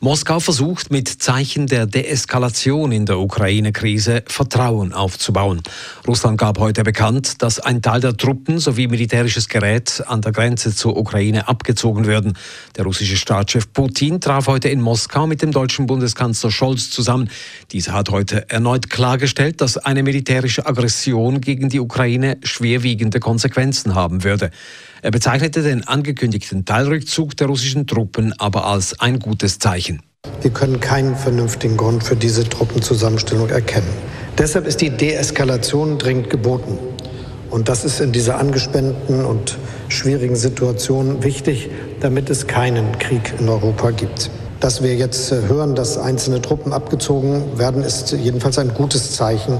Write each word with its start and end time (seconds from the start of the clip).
Moskau 0.00 0.40
versucht 0.40 0.90
mit 0.90 1.08
Zeichen 1.08 1.66
der 1.66 1.86
Deeskalation 1.86 2.92
in 2.92 3.04
der 3.04 3.18
Ukraine-Krise 3.18 4.22
Vertrauen 4.26 4.92
aufzubauen. 4.92 5.62
Russland 6.08 6.38
gab 6.38 6.58
heute 6.58 6.82
bekannt, 6.82 7.42
dass 7.42 7.60
ein 7.60 7.82
Teil 7.82 8.00
der 8.00 8.16
Truppen 8.16 8.58
sowie 8.58 8.88
militärisches 8.88 9.48
Gerät 9.48 10.02
an 10.06 10.22
der 10.22 10.32
Grenze 10.32 10.74
zur 10.74 10.96
Ukraine 10.96 11.46
abgezogen 11.46 12.06
werden. 12.06 12.38
Der 12.76 12.84
russische 12.84 13.16
Staatschef 13.16 13.72
Putin 13.72 14.20
traf 14.20 14.46
heute 14.46 14.70
in 14.70 14.80
Moskau 14.80 15.26
mit 15.26 15.42
dem 15.42 15.52
deutschen 15.52 15.86
Bundeskanzler 15.86 16.50
Scholz 16.50 16.90
zusammen. 16.90 17.28
Dieser 17.70 17.92
hat 17.92 18.10
heute 18.10 18.48
erneut 18.50 18.88
klargestellt, 18.88 19.60
dass 19.60 19.76
eine 19.76 20.02
militärische 20.02 20.66
Aggression 20.66 21.40
gegen 21.40 21.68
die 21.68 21.80
Ukraine 21.80 22.38
schwerwiegende 22.42 23.20
Konsequenzen 23.20 23.94
haben 23.94 24.24
würde. 24.24 24.50
Er 25.04 25.10
bezeichnete 25.10 25.64
den 25.64 25.86
angekündigten 25.88 26.64
Teilrückzug 26.64 27.36
der 27.36 27.48
russischen 27.48 27.88
Truppen 27.88 28.32
aber 28.38 28.66
als 28.66 29.00
ein 29.00 29.18
gutes 29.18 29.58
Zeichen. 29.58 29.81
Wir 30.42 30.50
können 30.50 30.80
keinen 30.80 31.14
vernünftigen 31.14 31.76
Grund 31.76 32.02
für 32.02 32.16
diese 32.16 32.42
Truppenzusammenstellung 32.42 33.48
erkennen. 33.48 33.86
Deshalb 34.38 34.66
ist 34.66 34.80
die 34.80 34.90
Deeskalation 34.90 35.98
dringend 35.98 36.30
geboten. 36.30 36.78
Und 37.50 37.68
das 37.68 37.84
ist 37.84 38.00
in 38.00 38.10
dieser 38.10 38.38
angespannten 38.38 39.24
und 39.24 39.58
schwierigen 39.88 40.34
Situation 40.34 41.22
wichtig, 41.22 41.70
damit 42.00 42.28
es 42.28 42.46
keinen 42.46 42.98
Krieg 42.98 43.34
in 43.38 43.48
Europa 43.48 43.90
gibt. 43.90 44.30
Dass 44.58 44.82
wir 44.82 44.94
jetzt 44.96 45.30
äh, 45.30 45.42
hören, 45.48 45.74
dass 45.74 45.98
einzelne 45.98 46.40
Truppen 46.40 46.72
abgezogen 46.72 47.58
werden, 47.58 47.82
ist 47.82 48.12
jedenfalls 48.12 48.58
ein 48.58 48.74
gutes 48.74 49.12
Zeichen. 49.12 49.58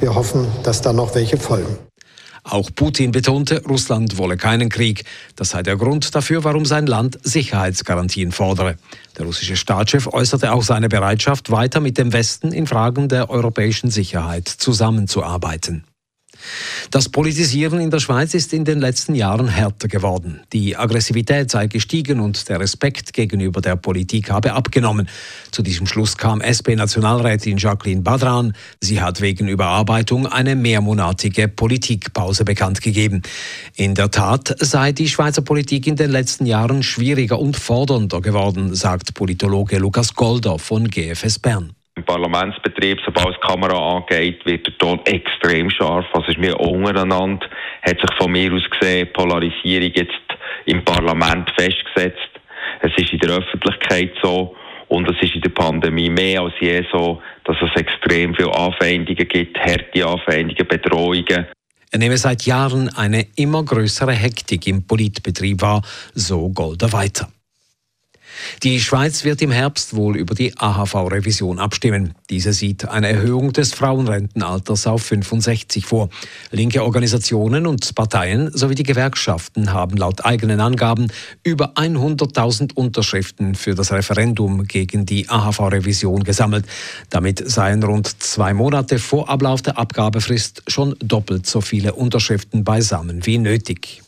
Wir 0.00 0.14
hoffen, 0.14 0.46
dass 0.64 0.82
da 0.82 0.92
noch 0.92 1.14
welche 1.14 1.36
folgen. 1.36 1.78
Auch 2.42 2.70
Putin 2.74 3.12
betonte, 3.12 3.62
Russland 3.64 4.18
wolle 4.18 4.36
keinen 4.36 4.68
Krieg. 4.68 5.04
Das 5.36 5.50
sei 5.50 5.62
der 5.62 5.76
Grund 5.76 6.14
dafür, 6.14 6.44
warum 6.44 6.64
sein 6.64 6.86
Land 6.86 7.18
Sicherheitsgarantien 7.22 8.32
fordere. 8.32 8.76
Der 9.18 9.26
russische 9.26 9.56
Staatschef 9.56 10.06
äußerte 10.06 10.52
auch 10.52 10.62
seine 10.62 10.88
Bereitschaft, 10.88 11.50
weiter 11.50 11.80
mit 11.80 11.98
dem 11.98 12.12
Westen 12.12 12.52
in 12.52 12.66
Fragen 12.66 13.08
der 13.08 13.30
europäischen 13.30 13.90
Sicherheit 13.90 14.48
zusammenzuarbeiten. 14.48 15.84
Das 16.90 17.08
Politisieren 17.08 17.80
in 17.80 17.90
der 17.90 18.00
Schweiz 18.00 18.34
ist 18.34 18.52
in 18.52 18.64
den 18.64 18.80
letzten 18.80 19.14
Jahren 19.14 19.48
härter 19.48 19.88
geworden. 19.88 20.40
Die 20.52 20.76
Aggressivität 20.76 21.50
sei 21.50 21.66
gestiegen 21.66 22.20
und 22.20 22.48
der 22.48 22.60
Respekt 22.60 23.12
gegenüber 23.12 23.60
der 23.60 23.76
Politik 23.76 24.30
habe 24.30 24.52
abgenommen. 24.52 25.08
Zu 25.50 25.62
diesem 25.62 25.86
Schluss 25.86 26.16
kam 26.16 26.40
SP-Nationalrätin 26.40 27.58
Jacqueline 27.58 28.02
Badran. 28.02 28.54
Sie 28.80 29.00
hat 29.00 29.20
wegen 29.20 29.48
Überarbeitung 29.48 30.26
eine 30.26 30.56
mehrmonatige 30.56 31.48
Politikpause 31.48 32.44
bekannt 32.44 32.80
gegeben. 32.80 33.22
In 33.76 33.94
der 33.94 34.10
Tat 34.10 34.56
sei 34.60 34.92
die 34.92 35.08
Schweizer 35.08 35.42
Politik 35.42 35.86
in 35.86 35.96
den 35.96 36.10
letzten 36.10 36.46
Jahren 36.46 36.82
schwieriger 36.82 37.38
und 37.38 37.56
fordernder 37.56 38.20
geworden, 38.20 38.74
sagt 38.74 39.14
Politologe 39.14 39.78
Lukas 39.78 40.14
Golder 40.14 40.58
von 40.58 40.88
GFS 40.88 41.38
Bern. 41.38 41.74
Parlamentsbetrieb, 42.10 42.98
sobald 43.04 43.36
die 43.36 43.46
Kamera 43.46 43.96
angeht, 43.96 44.44
wird 44.44 44.66
der 44.66 44.76
Ton 44.78 45.00
extrem 45.04 45.70
scharf. 45.70 46.06
Also 46.12 46.26
ist 46.32 46.38
mir 46.38 46.58
untereinander, 46.58 47.46
hat 47.82 48.00
sich 48.00 48.14
von 48.18 48.32
mir 48.32 48.52
aus 48.52 48.68
gesehen 48.68 49.08
Polarisierung 49.12 49.92
jetzt 49.94 50.26
im 50.66 50.84
Parlament 50.84 51.48
festgesetzt. 51.56 52.30
Es 52.82 52.90
ist 52.96 53.12
in 53.12 53.20
der 53.20 53.36
Öffentlichkeit 53.36 54.12
so 54.20 54.56
und 54.88 55.08
es 55.08 55.22
ist 55.22 55.36
in 55.36 55.40
der 55.42 55.50
Pandemie 55.50 56.10
mehr 56.10 56.40
als 56.40 56.54
je 56.58 56.84
so, 56.92 57.22
dass 57.44 57.56
es 57.62 57.80
extrem 57.80 58.34
viele 58.34 58.52
Anfeindungen 58.54 59.28
gibt, 59.28 59.56
harte 59.58 60.04
Anfeindungen, 60.04 60.66
Bedrohungen. 60.66 61.46
Er 61.92 61.98
nehme 61.98 62.16
seit 62.16 62.42
Jahren 62.42 62.88
eine 62.88 63.26
immer 63.36 63.64
größere 63.64 64.12
Hektik 64.12 64.66
im 64.66 64.84
Politbetrieb 64.84 65.62
wahr, 65.62 65.82
so 66.14 66.48
Golder 66.48 66.92
weiter. 66.92 67.28
Die 68.62 68.80
Schweiz 68.80 69.24
wird 69.24 69.42
im 69.42 69.50
Herbst 69.50 69.96
wohl 69.96 70.16
über 70.16 70.34
die 70.34 70.56
AHV-Revision 70.56 71.58
abstimmen. 71.58 72.14
Diese 72.28 72.52
sieht 72.52 72.88
eine 72.88 73.08
Erhöhung 73.08 73.52
des 73.52 73.72
Frauenrentenalters 73.74 74.86
auf 74.86 75.02
65 75.02 75.86
vor. 75.86 76.10
Linke 76.50 76.82
Organisationen 76.82 77.66
und 77.66 77.94
Parteien 77.94 78.50
sowie 78.52 78.74
die 78.74 78.82
Gewerkschaften 78.82 79.72
haben 79.72 79.96
laut 79.96 80.24
eigenen 80.24 80.60
Angaben 80.60 81.08
über 81.42 81.74
100.000 81.74 82.74
Unterschriften 82.74 83.54
für 83.54 83.74
das 83.74 83.92
Referendum 83.92 84.64
gegen 84.64 85.06
die 85.06 85.28
AHV-Revision 85.28 86.24
gesammelt. 86.24 86.66
Damit 87.08 87.48
seien 87.50 87.82
rund 87.82 88.22
zwei 88.22 88.54
Monate 88.54 88.98
vor 88.98 89.28
Ablauf 89.28 89.62
der 89.62 89.78
Abgabefrist 89.78 90.62
schon 90.68 90.96
doppelt 91.00 91.46
so 91.46 91.60
viele 91.60 91.94
Unterschriften 91.94 92.64
beisammen 92.64 93.26
wie 93.26 93.38
nötig. 93.38 94.02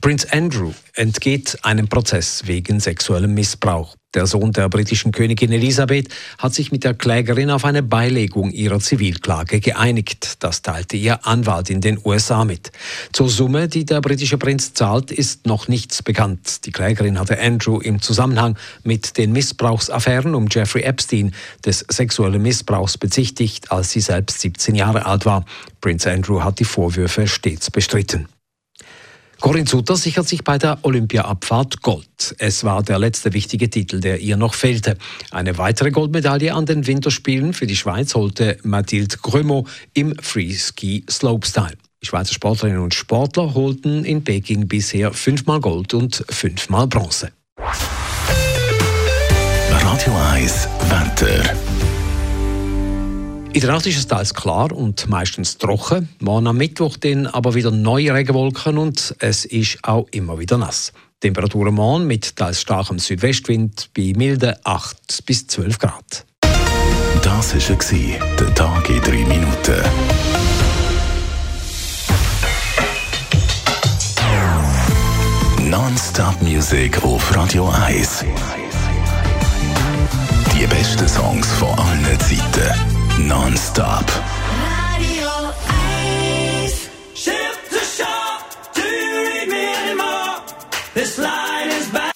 Prince 0.00 0.26
Andrew 0.32 0.72
entgeht 0.94 1.58
einem 1.62 1.88
Prozess 1.88 2.46
wegen 2.46 2.80
sexuellem 2.80 3.34
Missbrauch. 3.34 3.96
Der 4.16 4.26
Sohn 4.26 4.50
der 4.52 4.70
britischen 4.70 5.12
Königin 5.12 5.52
Elisabeth 5.52 6.08
hat 6.38 6.54
sich 6.54 6.72
mit 6.72 6.84
der 6.84 6.94
Klägerin 6.94 7.50
auf 7.50 7.66
eine 7.66 7.82
Beilegung 7.82 8.50
ihrer 8.50 8.80
Zivilklage 8.80 9.60
geeinigt. 9.60 10.42
Das 10.42 10.62
teilte 10.62 10.96
ihr 10.96 11.26
Anwalt 11.26 11.68
in 11.68 11.82
den 11.82 11.98
USA 12.02 12.46
mit. 12.46 12.72
Zur 13.12 13.28
Summe, 13.28 13.68
die 13.68 13.84
der 13.84 14.00
britische 14.00 14.38
Prinz 14.38 14.72
zahlt, 14.72 15.10
ist 15.10 15.46
noch 15.46 15.68
nichts 15.68 16.02
bekannt. 16.02 16.64
Die 16.64 16.72
Klägerin 16.72 17.18
hatte 17.18 17.38
Andrew 17.38 17.78
im 17.78 18.00
Zusammenhang 18.00 18.56
mit 18.84 19.18
den 19.18 19.32
Missbrauchsaffären 19.32 20.34
um 20.34 20.46
Jeffrey 20.50 20.82
Epstein 20.82 21.34
des 21.66 21.84
sexuellen 21.86 22.40
Missbrauchs 22.40 22.96
bezichtigt, 22.96 23.70
als 23.70 23.90
sie 23.90 24.00
selbst 24.00 24.40
17 24.40 24.74
Jahre 24.74 25.04
alt 25.04 25.26
war. 25.26 25.44
Prince 25.82 26.10
Andrew 26.10 26.42
hat 26.42 26.58
die 26.58 26.64
Vorwürfe 26.64 27.26
stets 27.26 27.70
bestritten. 27.70 28.28
Corinne 29.40 29.68
Sutter 29.68 29.96
sichert 29.96 30.26
sich 30.26 30.44
bei 30.44 30.58
der 30.58 30.78
Olympiaabfahrt 30.82 31.82
Gold. 31.82 32.34
Es 32.38 32.64
war 32.64 32.82
der 32.82 32.98
letzte 32.98 33.32
wichtige 33.32 33.68
Titel, 33.68 34.00
der 34.00 34.20
ihr 34.20 34.36
noch 34.36 34.54
fehlte. 34.54 34.96
Eine 35.30 35.58
weitere 35.58 35.90
Goldmedaille 35.90 36.54
an 36.54 36.66
den 36.66 36.86
Winterspielen 36.86 37.52
für 37.52 37.66
die 37.66 37.76
Schweiz 37.76 38.14
holte 38.14 38.58
Mathilde 38.62 39.16
Grömo 39.18 39.66
im 39.92 40.14
Freeski 40.20 41.04
Slopestyle. 41.10 41.76
Die 42.02 42.06
Schweizer 42.06 42.34
Sportlerinnen 42.34 42.80
und 42.80 42.94
Sportler 42.94 43.54
holten 43.54 44.04
in 44.04 44.24
Peking 44.24 44.68
bisher 44.68 45.12
fünfmal 45.12 45.60
Gold 45.60 45.94
und 45.94 46.24
fünfmal 46.28 46.86
Bronze. 46.86 47.32
Radio 49.70 50.14
1 50.32 50.68
Wetter. 50.88 51.65
In 53.56 53.62
der 53.62 53.72
Nacht 53.72 53.86
ist 53.86 53.96
es 53.96 54.06
teils 54.06 54.34
klar 54.34 54.70
und 54.70 55.08
meistens 55.08 55.56
trocken. 55.56 56.10
Morgen 56.18 56.46
am 56.46 56.58
Mittwoch 56.58 56.98
dann 56.98 57.26
aber 57.26 57.54
wieder 57.54 57.70
neue 57.70 58.12
Regenwolken 58.12 58.76
und 58.76 59.16
es 59.18 59.46
ist 59.46 59.78
auch 59.80 60.06
immer 60.10 60.38
wieder 60.38 60.58
nass. 60.58 60.92
Temperaturen 61.20 61.74
morgen 61.74 62.06
mit 62.06 62.36
teils 62.36 62.60
starkem 62.60 62.98
Südwestwind 62.98 63.88
bei 63.96 64.12
milden 64.14 64.56
8 64.62 65.24
bis 65.24 65.46
12 65.46 65.78
Grad. 65.78 66.26
Das 67.22 67.54
war 67.54 68.36
der 68.38 68.54
Tag 68.54 68.90
in 68.90 69.00
drei 69.00 69.24
Minuten. 69.24 69.82
Non-Stop 75.70 76.42
Music 76.42 77.02
auf 77.02 77.34
Radio 77.34 77.70
1. 77.70 78.22
Die 80.54 80.66
besten 80.66 81.08
Songs 81.08 81.50
von 81.52 81.70
allen 81.70 82.20
Zeiten 82.20 82.95
nonstop. 83.18 84.04
Radio 84.60 85.28
1. 86.62 86.88
Shift 87.14 87.70
to 87.70 87.78
shop. 87.78 88.44
Do 88.74 88.82
you 88.82 89.24
read 89.26 89.48
me 89.48 89.74
anymore? 89.84 90.40
This 90.94 91.18
line 91.18 91.70
is 91.78 91.88
back. 91.90 92.12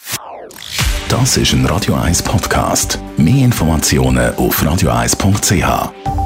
Das 1.09 1.37
ist 1.37 1.53
ein 1.53 1.67
Radio 1.67 1.95
1 1.95 2.23
Podcast. 2.23 2.99
Mehr 3.17 3.45
Informationen 3.45 4.35
auf 4.37 4.63
radio1.ch. 4.63 6.20